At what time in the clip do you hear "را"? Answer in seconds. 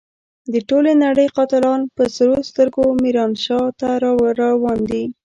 4.03-4.11